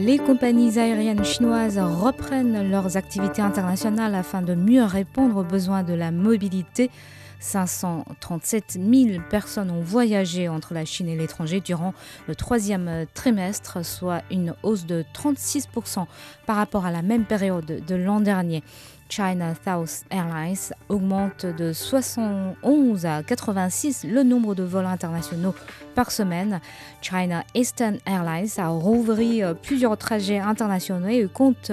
Les 0.00 0.16
compagnies 0.16 0.78
aériennes 0.78 1.24
chinoises 1.26 1.78
reprennent 1.78 2.70
leurs 2.70 2.96
activités 2.96 3.42
internationales 3.42 4.14
afin 4.14 4.40
de 4.40 4.54
mieux 4.54 4.82
répondre 4.82 5.36
aux 5.36 5.44
besoins 5.44 5.82
de 5.82 5.92
la 5.92 6.10
mobilité 6.10 6.90
537 7.38 8.78
000 8.80 9.20
personnes 9.28 9.70
ont 9.70 9.82
voyagé 9.82 10.48
entre 10.48 10.72
la 10.72 10.86
Chine 10.86 11.08
et 11.10 11.16
l'étranger 11.16 11.60
durant 11.60 11.92
le 12.28 12.34
troisième 12.34 13.04
trimestre, 13.12 13.84
soit 13.84 14.22
une 14.30 14.54
hausse 14.62 14.86
de 14.86 15.04
36% 15.14 16.06
par 16.46 16.56
rapport 16.56 16.86
à 16.86 16.90
la 16.90 17.02
même 17.02 17.26
période 17.26 17.84
de 17.86 17.94
l'an 17.94 18.20
dernier. 18.20 18.62
China 19.10 19.54
South 19.64 20.04
Airlines 20.10 20.72
augmente 20.88 21.44
de 21.44 21.72
71 21.72 23.04
à 23.04 23.22
86 23.24 24.04
le 24.04 24.22
nombre 24.22 24.54
de 24.54 24.62
vols 24.62 24.86
internationaux 24.86 25.54
par 25.96 26.12
semaine. 26.12 26.60
China 27.02 27.44
Eastern 27.54 27.98
Airlines 28.06 28.48
a 28.56 28.68
rouvert 28.68 29.56
plusieurs 29.56 29.98
trajets 29.98 30.38
internationaux 30.38 31.08
et 31.08 31.28
compte 31.32 31.72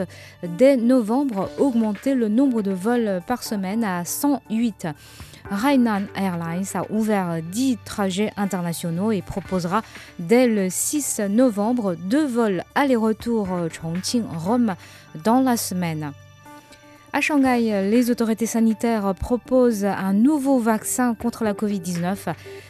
dès 0.58 0.78
novembre 0.78 1.50
augmenter 1.60 2.16
le 2.16 2.28
nombre 2.28 2.64
de 2.64 2.72
vols 2.72 3.22
par 3.28 3.44
semaine 3.44 3.84
à 3.84 4.04
108. 4.04 4.88
Hainan 5.52 6.08
Airlines 6.16 6.66
a 6.74 6.92
ouvert 6.92 7.42
10 7.42 7.78
trajets 7.86 8.34
internationaux 8.36 9.12
et 9.12 9.22
proposera 9.22 9.84
dès 10.20 10.48
le 10.48 10.70
6 10.70 11.22
novembre 11.30 11.96
deux 11.96 12.26
vols 12.26 12.64
aller-retour 12.74 13.48
Chongqing-Rome 13.72 14.76
dans 15.24 15.40
la 15.42 15.56
semaine. 15.56 16.12
À 17.18 17.20
Shanghai, 17.20 17.90
les 17.90 18.12
autorités 18.12 18.46
sanitaires 18.46 19.16
proposent 19.16 19.86
un 19.86 20.14
nouveau 20.14 20.60
vaccin 20.60 21.16
contre 21.16 21.44
la 21.44 21.54
Covid-19. 21.54 22.16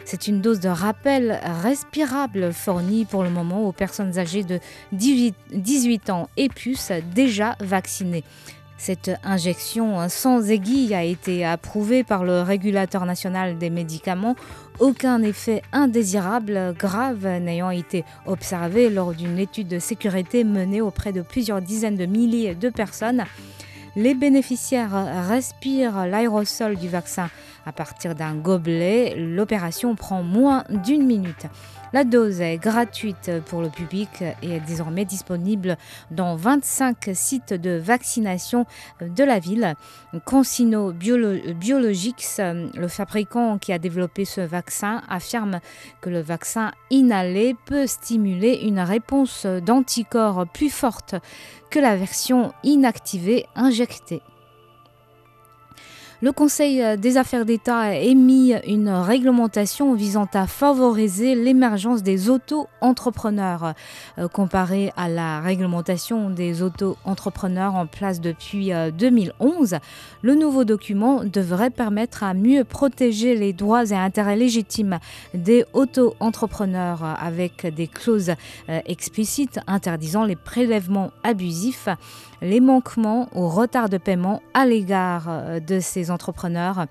C'est 0.05 0.29
une 0.29 0.39
dose 0.39 0.61
de 0.61 0.69
rappel 0.69 1.41
respirable 1.61 2.53
fournie 2.53 3.03
pour 3.03 3.23
le 3.23 3.29
moment 3.29 3.67
aux 3.67 3.73
personnes 3.73 4.17
âgées 4.17 4.45
de 4.45 4.61
18 4.93 6.09
ans 6.11 6.29
et 6.37 6.47
plus 6.47 6.93
déjà 7.13 7.57
vaccinées. 7.59 8.23
Cette 8.77 9.11
injection 9.25 10.07
sans 10.07 10.49
aiguille 10.49 10.95
a 10.95 11.03
été 11.03 11.43
approuvée 11.43 12.05
par 12.05 12.23
le 12.23 12.41
régulateur 12.41 13.05
national 13.05 13.57
des 13.57 13.69
médicaments. 13.69 14.37
Aucun 14.79 15.23
effet 15.23 15.61
indésirable 15.73 16.73
grave 16.79 17.27
n'ayant 17.41 17.71
été 17.71 18.05
observé 18.25 18.89
lors 18.89 19.13
d'une 19.13 19.39
étude 19.39 19.67
de 19.67 19.79
sécurité 19.79 20.45
menée 20.45 20.79
auprès 20.79 21.11
de 21.11 21.21
plusieurs 21.21 21.61
dizaines 21.61 21.97
de 21.97 22.05
milliers 22.05 22.55
de 22.55 22.69
personnes. 22.69 23.25
Les 23.97 24.13
bénéficiaires 24.13 25.27
respirent 25.27 26.05
l'aérosol 26.05 26.75
du 26.75 26.87
vaccin 26.87 27.31
à 27.67 27.73
partir 27.73 28.15
d'un 28.15 28.33
gobelet. 28.35 29.13
L'opération 29.15 29.95
prend 29.95 30.23
moins 30.23 30.63
d'une 30.69 31.05
minute. 31.05 31.45
La 31.93 32.03
dose 32.03 32.41
est 32.41 32.57
gratuite 32.57 33.31
pour 33.45 33.61
le 33.61 33.69
public 33.69 34.23
et 34.41 34.55
est 34.55 34.59
désormais 34.59 35.05
disponible 35.05 35.77
dans 36.11 36.35
25 36.35 37.09
sites 37.13 37.53
de 37.53 37.77
vaccination 37.77 38.65
de 39.01 39.23
la 39.23 39.39
ville. 39.39 39.75
Consino 40.25 40.91
Biologics, 40.91 42.25
le 42.37 42.87
fabricant 42.87 43.57
qui 43.57 43.73
a 43.73 43.79
développé 43.79 44.25
ce 44.25 44.41
vaccin, 44.41 45.01
affirme 45.09 45.59
que 46.01 46.09
le 46.09 46.21
vaccin 46.21 46.71
inhalé 46.89 47.55
peut 47.65 47.87
stimuler 47.87 48.59
une 48.63 48.79
réponse 48.79 49.45
d'anticorps 49.45 50.45
plus 50.53 50.69
forte 50.69 51.15
que 51.69 51.79
la 51.79 51.95
version 51.95 52.53
inactivée 52.63 53.45
injectée. 53.55 54.21
Le 56.19 56.31
Conseil 56.31 56.81
euh, 56.81 56.97
des 56.97 57.17
affaires 57.17 57.45
d'État 57.45 57.77
a 57.77 57.93
émis 57.93 58.51
une 58.65 58.89
réglementation 58.89 59.93
visant 59.93 60.27
à 60.33 60.47
favoriser 60.47 61.35
l'émergence 61.35 62.01
des 62.01 62.31
auto-entrepreneurs. 62.31 63.75
Euh, 64.17 64.27
comparé 64.27 64.91
à 64.97 65.09
la 65.09 65.41
réglementation 65.41 66.31
des 66.31 66.63
auto-entrepreneurs 66.63 67.75
en 67.75 67.85
place 67.85 68.19
depuis 68.19 68.71
2011, 68.97 69.73
euh, 69.73 69.77
le 70.23 70.33
nouveau 70.33 70.63
document 70.63 71.23
devrait 71.23 71.69
permettre 71.69 72.23
à 72.23 72.33
mieux 72.33 72.63
protéger 72.63 73.35
les 73.35 73.53
droits 73.53 73.85
et 73.85 73.93
intérêts 73.93 74.37
légitimes 74.37 74.97
des 75.35 75.65
auto-entrepreneurs 75.73 77.03
avec 77.21 77.67
des 77.75 77.87
clauses 77.87 78.31
explicites 78.67 79.59
interdisant 79.67 80.25
les 80.25 80.35
prélèvements 80.35 81.11
abusifs 81.23 81.89
les 82.41 82.59
manquements 82.59 83.29
au 83.33 83.49
retard 83.49 83.89
de 83.89 83.97
paiement 83.97 84.41
à 84.53 84.65
l'égard 84.65 85.59
de 85.65 85.79
ces 85.79 86.06
entrepreneurs. 86.11 86.85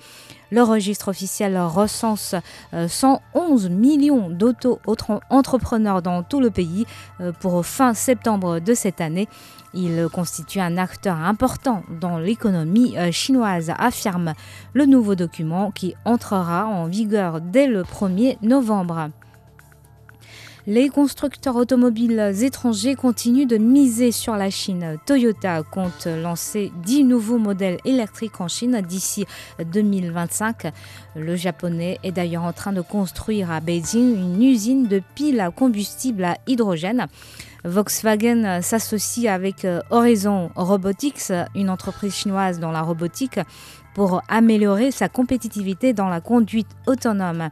Le 0.50 0.62
registre 0.62 1.08
officiel 1.08 1.58
recense 1.58 2.34
111 2.72 3.66
euh, 3.66 3.68
millions 3.68 4.30
d'auto-entrepreneurs 4.30 6.02
dans 6.02 6.22
tout 6.22 6.40
le 6.40 6.50
pays 6.50 6.86
euh, 7.20 7.32
pour 7.32 7.64
fin 7.66 7.94
septembre 7.94 8.60
de 8.60 8.74
cette 8.74 9.00
année. 9.00 9.28
Il 9.74 10.08
constitue 10.12 10.60
un 10.60 10.78
acteur 10.78 11.16
important 11.16 11.82
dans 12.00 12.18
l'économie 12.18 12.94
chinoise, 13.12 13.72
affirme 13.76 14.32
le 14.72 14.86
nouveau 14.86 15.14
document 15.14 15.70
qui 15.70 15.94
entrera 16.06 16.66
en 16.66 16.86
vigueur 16.86 17.42
dès 17.42 17.66
le 17.66 17.82
1er 17.82 18.38
novembre. 18.40 19.10
Les 20.68 20.88
constructeurs 20.88 21.54
automobiles 21.54 22.34
étrangers 22.42 22.96
continuent 22.96 23.46
de 23.46 23.56
miser 23.56 24.10
sur 24.10 24.34
la 24.34 24.50
Chine. 24.50 24.98
Toyota 25.06 25.62
compte 25.62 26.06
lancer 26.06 26.72
10 26.82 27.04
nouveaux 27.04 27.38
modèles 27.38 27.78
électriques 27.84 28.40
en 28.40 28.48
Chine 28.48 28.82
d'ici 28.84 29.26
2025. 29.64 30.72
Le 31.14 31.36
japonais 31.36 32.00
est 32.02 32.10
d'ailleurs 32.10 32.42
en 32.42 32.52
train 32.52 32.72
de 32.72 32.80
construire 32.80 33.52
à 33.52 33.60
Beijing 33.60 34.16
une 34.16 34.42
usine 34.42 34.88
de 34.88 35.00
piles 35.14 35.38
à 35.38 35.52
combustible 35.52 36.24
à 36.24 36.36
hydrogène. 36.48 37.06
Volkswagen 37.66 38.62
s'associe 38.62 39.26
avec 39.26 39.66
Horizon 39.90 40.50
Robotics, 40.54 41.32
une 41.54 41.68
entreprise 41.68 42.14
chinoise 42.14 42.60
dans 42.60 42.70
la 42.70 42.82
robotique, 42.82 43.40
pour 43.94 44.22
améliorer 44.28 44.90
sa 44.90 45.08
compétitivité 45.08 45.92
dans 45.92 46.08
la 46.08 46.20
conduite 46.20 46.68
autonome. 46.86 47.48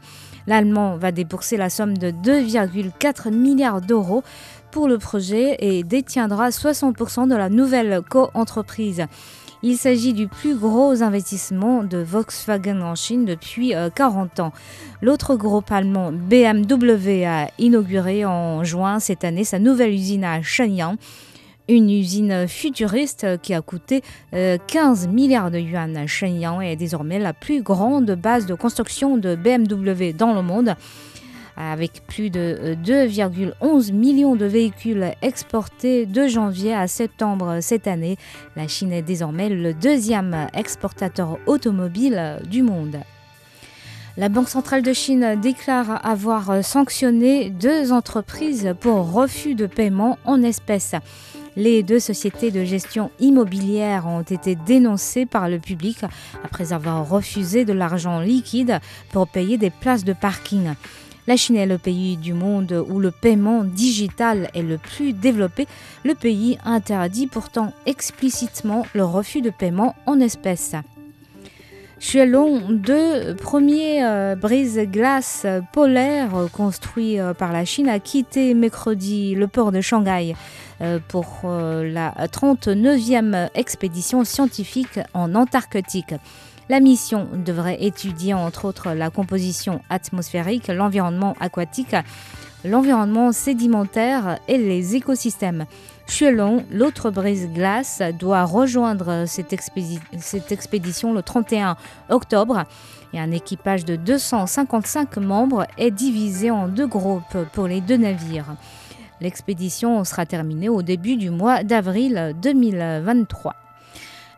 L'Allemand 0.47 0.97
va 0.97 1.11
débourser 1.11 1.57
la 1.57 1.71
somme 1.71 1.97
de 1.97 2.11
2,4 2.11 3.33
milliards 3.33 3.81
d'euros 3.81 4.23
pour 4.71 4.87
le 4.87 4.99
projet 4.99 5.57
et 5.61 5.83
détiendra 5.83 6.51
60% 6.51 7.29
de 7.29 7.35
la 7.35 7.49
nouvelle 7.49 8.03
co-entreprise. 8.09 9.07
Il 9.67 9.79
s'agit 9.79 10.13
du 10.13 10.29
plus 10.29 10.57
gros 10.57 11.03
investissement 11.03 11.85
de 11.85 11.97
Volkswagen 11.97 12.83
en 12.83 12.95
Chine 12.95 13.25
depuis 13.25 13.73
40 13.95 14.39
euh, 14.39 14.43
ans. 14.43 14.53
L'autre 15.01 15.37
groupe 15.37 15.73
allemand 15.73 16.13
BMW 16.13 17.25
a 17.25 17.49
inauguré 17.59 18.27
en 18.27 18.63
juin 18.63 19.01
cette 19.01 19.25
année 19.25 19.43
sa 19.43 19.59
nouvelle 19.59 19.95
usine 19.95 20.23
à 20.23 20.43
Shenyang 20.43 20.97
une 21.67 21.89
usine 21.89 22.47
futuriste 22.47 23.41
qui 23.41 23.55
a 23.55 23.63
coûté 23.63 24.03
15 24.33 24.35
euh, 24.35 25.11
milliards 25.11 25.51
de 25.51 25.59
yuan. 25.59 26.07
Shenyang 26.07 26.61
est 26.61 26.77
désormais 26.77 27.19
la 27.19 27.33
plus 27.33 27.63
grande 27.63 28.11
base 28.11 28.45
de 28.45 28.53
construction 28.53 29.17
de 29.17 29.35
BMW 29.35 30.13
dans 30.13 30.35
le 30.35 30.43
monde. 30.43 30.75
Avec 31.56 32.03
plus 32.06 32.31
de 32.31 32.76
2,11 32.84 33.54
euh, 33.62 33.92
millions 33.92 34.34
de 34.34 34.44
véhicules 34.44 35.12
exportés 35.22 36.04
de 36.04 36.26
janvier 36.26 36.75
à 36.75 36.88
septembre 36.88 37.59
cette 37.60 37.87
année, 37.87 38.16
la 38.56 38.66
Chine 38.66 38.92
est 38.92 39.03
désormais 39.03 39.48
le 39.48 39.72
deuxième 39.72 40.48
exportateur 40.53 41.38
automobile 41.47 42.41
du 42.50 42.62
monde. 42.62 42.98
La 44.16 44.28
Banque 44.28 44.48
centrale 44.48 44.82
de 44.82 44.92
Chine 44.92 45.41
déclare 45.41 46.04
avoir 46.06 46.65
sanctionné 46.65 47.51
deux 47.51 47.92
entreprises 47.92 48.74
pour 48.80 49.12
refus 49.12 49.54
de 49.54 49.66
paiement 49.66 50.18
en 50.24 50.42
espèces. 50.42 50.95
Les 51.57 51.84
deux 51.84 52.00
sociétés 52.00 52.50
de 52.50 52.65
gestion 52.65 53.12
immobilière 53.21 54.07
ont 54.07 54.22
été 54.22 54.57
dénoncées 54.57 55.24
par 55.24 55.48
le 55.48 55.60
public 55.60 55.98
après 56.45 56.72
avoir 56.72 57.09
refusé 57.09 57.65
de 57.65 57.72
l'argent 57.72 58.18
liquide 58.18 58.80
pour 59.12 59.28
payer 59.28 59.57
des 59.57 59.71
places 59.71 60.04
de 60.04 60.12
parking. 60.12 60.74
La 61.26 61.36
Chine 61.36 61.56
est 61.56 61.66
le 61.66 61.78
pays 61.78 62.16
du 62.16 62.34
monde 62.34 62.84
où 62.88 63.00
le 63.00 63.10
paiement 63.10 63.65
digital 63.65 64.50
est 64.54 64.62
le 64.62 64.78
plus 64.78 65.12
développé. 65.12 65.66
Le 66.04 66.15
pays 66.15 66.59
interdit 66.65 67.26
pourtant 67.26 67.72
explicitement 67.86 68.84
le 68.94 69.04
refus 69.04 69.41
de 69.41 69.50
paiement 69.50 69.94
en 70.06 70.21
espèces. 70.21 70.74
Xuelong, 72.00 72.60
deux 72.68 73.34
premiers 73.36 74.04
euh, 74.04 74.34
brise-glaces 74.34 75.47
polaires 75.72 76.48
construits 76.53 77.18
euh, 77.18 77.32
par 77.32 77.53
la 77.53 77.65
Chine, 77.65 77.88
a 77.88 77.98
quitté 77.98 78.53
mercredi 78.53 79.34
le 79.34 79.47
port 79.47 79.72
de 79.72 79.80
Shanghai. 79.80 80.34
Euh, 80.80 80.98
pour 81.06 81.42
euh, 81.44 81.88
la 81.88 82.12
39e 82.26 83.48
expédition 83.54 84.24
scientifique 84.24 84.98
en 85.15 85.36
Antarctique. 85.36 86.15
La 86.71 86.81
mission 86.81 87.28
devrait 87.45 87.84
étudier 87.84 88.33
entre 88.33 88.65
autres 88.65 88.93
la 88.93 89.11
composition 89.11 89.83
atmosphérique, 89.91 90.69
l'environnement 90.69 91.34
aquatique, 91.39 91.95
l'environnement 92.65 93.33
sédimentaire 93.33 94.39
et 94.49 94.57
les 94.57 94.97
écosystèmes. 94.97 95.66
Chuelon, 96.07 96.65
l'autre 96.71 97.11
brise-glace, 97.11 98.03
doit 98.19 98.45
rejoindre 98.45 99.25
cette, 99.27 99.55
cette, 100.21 100.53
expédition 100.53 101.13
le 101.13 101.22
31 101.22 101.77
octobre 102.09 102.65
et 103.13 103.21
un 103.21 103.31
équipage 103.31 103.84
de 103.84 103.97
255 103.97 105.19
membres 105.19 105.67
est 105.77 105.91
divisé 105.91 106.51
en 106.51 106.69
deux 106.69 106.87
groupes 106.87 107.45
pour 107.53 107.67
les 107.67 107.83
deux 107.83 107.99
navires. 107.99 108.57
L'expédition 109.21 110.03
sera 110.05 110.25
terminée 110.25 110.71
au 110.71 110.81
début 110.81 111.17
du 111.17 111.28
mois 111.28 111.63
d'avril 111.63 112.34
2023. 112.43 113.55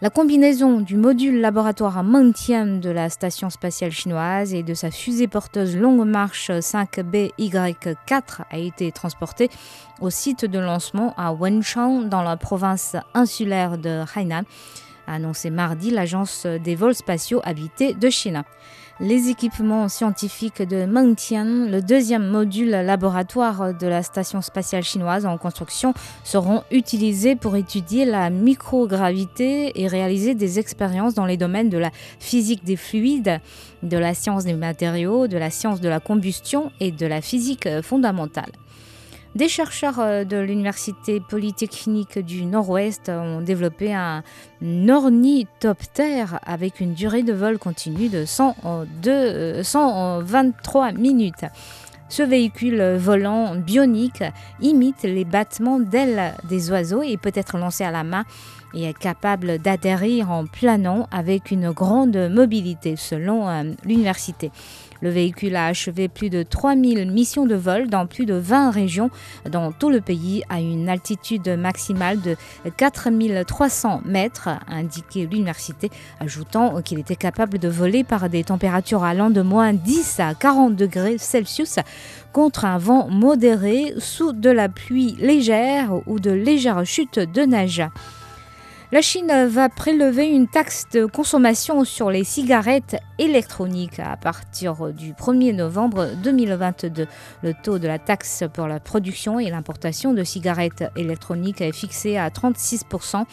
La 0.02 0.10
combinaison 0.10 0.80
du 0.82 0.98
module 0.98 1.40
laboratoire 1.40 1.96
à 1.96 2.02
maintien 2.02 2.66
de 2.66 2.90
la 2.90 3.08
station 3.08 3.48
spatiale 3.48 3.92
chinoise 3.92 4.52
et 4.52 4.62
de 4.62 4.74
sa 4.74 4.90
fusée 4.90 5.26
porteuse 5.26 5.74
Longue 5.74 6.06
Marche 6.06 6.50
5BY4 6.50 8.42
a 8.50 8.58
été 8.58 8.92
transportée 8.92 9.48
au 10.02 10.10
site 10.10 10.44
de 10.44 10.58
lancement 10.58 11.14
à 11.16 11.32
Wenchang 11.32 12.10
dans 12.10 12.22
la 12.22 12.36
province 12.36 12.94
insulaire 13.14 13.78
de 13.78 14.02
Hainan, 14.14 14.42
a 15.06 15.14
annoncé 15.14 15.48
mardi 15.48 15.90
l'agence 15.90 16.44
des 16.44 16.74
vols 16.74 16.94
spatiaux 16.94 17.40
habités 17.42 17.94
de 17.94 18.10
Chine 18.10 18.44
les 19.00 19.28
équipements 19.28 19.88
scientifiques 19.88 20.62
de 20.62 20.86
Mengtian, 20.86 21.66
le 21.68 21.80
deuxième 21.82 22.26
module 22.28 22.70
laboratoire 22.70 23.74
de 23.74 23.86
la 23.86 24.02
station 24.02 24.40
spatiale 24.40 24.82
chinoise 24.82 25.26
en 25.26 25.36
construction, 25.36 25.92
seront 26.24 26.62
utilisés 26.70 27.36
pour 27.36 27.56
étudier 27.56 28.06
la 28.06 28.30
microgravité 28.30 29.80
et 29.80 29.86
réaliser 29.86 30.34
des 30.34 30.58
expériences 30.58 31.14
dans 31.14 31.26
les 31.26 31.36
domaines 31.36 31.68
de 31.68 31.78
la 31.78 31.90
physique 32.20 32.64
des 32.64 32.76
fluides, 32.76 33.40
de 33.82 33.98
la 33.98 34.14
science 34.14 34.44
des 34.44 34.54
matériaux, 34.54 35.26
de 35.26 35.36
la 35.36 35.50
science 35.50 35.80
de 35.80 35.88
la 35.88 36.00
combustion 36.00 36.72
et 36.80 36.90
de 36.90 37.06
la 37.06 37.20
physique 37.20 37.68
fondamentale. 37.82 38.52
Des 39.36 39.48
chercheurs 39.50 40.00
euh, 40.00 40.24
de 40.24 40.38
l'Université 40.38 41.20
polytechnique 41.20 42.18
du 42.18 42.46
Nord-Ouest 42.46 43.10
ont 43.10 43.42
développé 43.42 43.92
un 43.92 44.22
ornithoptère 44.88 46.40
avec 46.46 46.80
une 46.80 46.94
durée 46.94 47.22
de 47.22 47.34
vol 47.34 47.58
continue 47.58 48.08
de 48.08 48.24
123 48.24 50.88
euh, 50.88 50.92
minutes. 50.96 51.44
Ce 52.08 52.22
véhicule 52.22 52.96
volant 52.96 53.56
bionique 53.56 54.24
imite 54.62 55.02
les 55.02 55.26
battements 55.26 55.80
d'ailes 55.80 56.32
des 56.48 56.70
oiseaux 56.70 57.02
et 57.02 57.18
peut 57.18 57.32
être 57.34 57.58
lancé 57.58 57.84
à 57.84 57.90
la 57.90 58.04
main 58.04 58.24
et 58.72 58.84
est 58.84 58.96
capable 58.96 59.58
d'atterrir 59.58 60.30
en 60.30 60.46
planant 60.46 61.08
avec 61.10 61.50
une 61.50 61.72
grande 61.72 62.16
mobilité 62.30 62.96
selon 62.96 63.48
euh, 63.48 63.64
l'université. 63.84 64.50
Le 65.06 65.12
véhicule 65.12 65.54
a 65.54 65.66
achevé 65.66 66.08
plus 66.08 66.30
de 66.30 66.42
3000 66.42 67.08
missions 67.12 67.46
de 67.46 67.54
vol 67.54 67.86
dans 67.86 68.08
plus 68.08 68.26
de 68.26 68.34
20 68.34 68.72
régions 68.72 69.08
dans 69.48 69.70
tout 69.70 69.88
le 69.88 70.00
pays 70.00 70.42
à 70.48 70.58
une 70.58 70.88
altitude 70.88 71.48
maximale 71.50 72.20
de 72.20 72.34
4300 72.76 74.00
mètres, 74.04 74.48
a 74.48 74.58
indiqué 74.68 75.28
l'université, 75.30 75.92
ajoutant 76.18 76.82
qu'il 76.82 76.98
était 76.98 77.14
capable 77.14 77.60
de 77.60 77.68
voler 77.68 78.02
par 78.02 78.28
des 78.28 78.42
températures 78.42 79.04
allant 79.04 79.30
de 79.30 79.42
moins 79.42 79.74
10 79.74 80.18
à 80.18 80.34
40 80.34 80.74
degrés 80.74 81.18
Celsius 81.18 81.78
contre 82.32 82.64
un 82.64 82.78
vent 82.78 83.06
modéré 83.08 83.94
sous 83.98 84.32
de 84.32 84.50
la 84.50 84.68
pluie 84.68 85.14
légère 85.20 85.92
ou 86.08 86.18
de 86.18 86.32
légères 86.32 86.84
chutes 86.84 87.20
de 87.20 87.42
neige. 87.42 87.84
La 88.92 89.02
Chine 89.02 89.46
va 89.48 89.68
prélever 89.68 90.28
une 90.28 90.46
taxe 90.46 90.84
de 90.92 91.06
consommation 91.06 91.82
sur 91.82 92.08
les 92.08 92.22
cigarettes 92.22 92.94
électroniques 93.18 93.98
à 93.98 94.16
partir 94.16 94.92
du 94.92 95.12
1er 95.12 95.56
novembre 95.56 96.10
2022. 96.22 97.08
Le 97.42 97.52
taux 97.64 97.80
de 97.80 97.88
la 97.88 97.98
taxe 97.98 98.44
pour 98.54 98.68
la 98.68 98.78
production 98.78 99.40
et 99.40 99.50
l'importation 99.50 100.12
de 100.12 100.22
cigarettes 100.22 100.84
électroniques 100.94 101.62
est 101.62 101.72
fixé 101.72 102.16
à 102.16 102.28
36% 102.28 103.24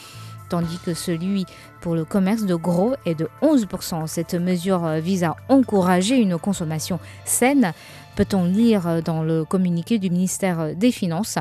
tandis 0.50 0.80
que 0.86 0.94
celui 0.94 1.46
pour 1.82 1.96
le 1.96 2.06
commerce 2.06 2.44
de 2.44 2.56
gros 2.56 2.94
est 3.06 3.16
de 3.16 3.28
11%. 3.42 4.08
Cette 4.08 4.36
mesure 4.36 4.88
vise 5.02 5.24
à 5.24 5.36
encourager 5.50 6.18
une 6.18 6.38
consommation 6.38 7.00
saine, 7.26 7.74
peut-on 8.16 8.46
lire 8.46 9.02
dans 9.04 9.24
le 9.24 9.46
communiqué 9.46 10.00
du 10.00 10.10
ministère 10.10 10.76
des 10.76 10.92
Finances? 10.92 11.38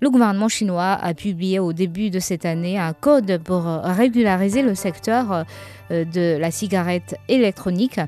Le 0.00 0.10
gouvernement 0.10 0.48
chinois 0.48 0.92
a 1.00 1.14
publié 1.14 1.58
au 1.60 1.72
début 1.72 2.10
de 2.10 2.18
cette 2.18 2.44
année 2.44 2.78
un 2.78 2.92
code 2.92 3.38
pour 3.44 3.64
régulariser 3.64 4.62
le 4.62 4.74
secteur 4.74 5.44
euh, 5.90 6.04
de 6.04 6.36
la 6.38 6.50
cigarette 6.50 7.16
électronique. 7.28 8.00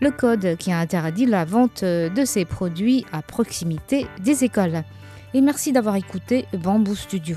Le 0.00 0.10
code 0.10 0.56
qui 0.56 0.72
a 0.72 0.78
interdit 0.78 1.26
la 1.26 1.44
vente 1.44 1.84
de 1.84 2.24
ces 2.24 2.44
produits 2.44 3.04
à 3.12 3.22
proximité 3.22 4.06
des 4.20 4.44
écoles. 4.44 4.82
Et 5.34 5.40
merci 5.40 5.72
d'avoir 5.72 5.96
écouté 5.96 6.46
Bamboo 6.54 6.94
Studio. 6.94 7.36